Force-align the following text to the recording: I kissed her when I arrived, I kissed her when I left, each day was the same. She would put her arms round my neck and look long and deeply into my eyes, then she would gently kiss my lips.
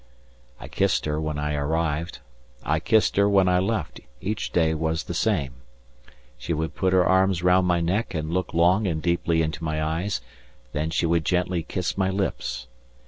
I 0.59 0.67
kissed 0.67 1.05
her 1.05 1.21
when 1.21 1.37
I 1.37 1.53
arrived, 1.53 2.21
I 2.63 2.79
kissed 2.79 3.17
her 3.17 3.29
when 3.29 3.47
I 3.47 3.59
left, 3.59 3.99
each 4.19 4.51
day 4.51 4.73
was 4.73 5.03
the 5.03 5.13
same. 5.13 5.53
She 6.39 6.53
would 6.53 6.73
put 6.73 6.91
her 6.91 7.05
arms 7.05 7.43
round 7.43 7.67
my 7.67 7.81
neck 7.81 8.15
and 8.15 8.33
look 8.33 8.51
long 8.55 8.87
and 8.87 8.99
deeply 8.99 9.43
into 9.43 9.63
my 9.63 9.79
eyes, 9.83 10.19
then 10.71 10.89
she 10.89 11.05
would 11.05 11.23
gently 11.23 11.61
kiss 11.61 11.99
my 11.99 12.09
lips. 12.09 12.65